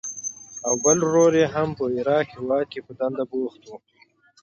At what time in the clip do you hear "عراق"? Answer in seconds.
1.95-2.27